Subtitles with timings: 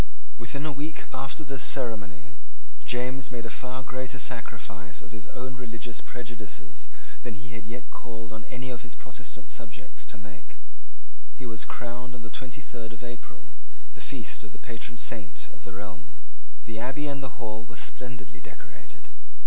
[0.41, 2.33] Within a week after this ceremony
[2.83, 6.87] James made a far greater sacrifice of his own religious prejudices
[7.21, 10.57] than he had yet called on any of his Protestant subjects to make.
[11.37, 13.53] He was crowned on the twenty third of April,
[13.93, 16.09] the feast of the patron saint of the realm.
[16.65, 19.07] The Abbey and the Hall were splendidly decorated.